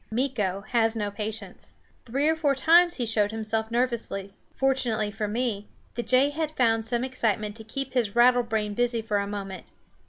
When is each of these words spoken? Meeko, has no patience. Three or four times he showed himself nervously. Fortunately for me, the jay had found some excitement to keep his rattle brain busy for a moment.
Meeko, 0.11 0.61
has 0.69 0.95
no 0.95 1.11
patience. 1.11 1.75
Three 2.07 2.27
or 2.27 2.35
four 2.35 2.55
times 2.55 2.95
he 2.95 3.05
showed 3.05 3.29
himself 3.29 3.69
nervously. 3.69 4.33
Fortunately 4.55 5.11
for 5.11 5.27
me, 5.27 5.67
the 5.93 6.01
jay 6.01 6.31
had 6.31 6.49
found 6.49 6.87
some 6.87 7.03
excitement 7.03 7.55
to 7.57 7.63
keep 7.63 7.93
his 7.93 8.15
rattle 8.15 8.41
brain 8.41 8.73
busy 8.73 9.03
for 9.03 9.17
a 9.19 9.27
moment. 9.27 9.71